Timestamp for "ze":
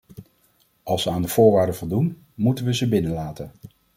1.01-1.09, 2.75-2.87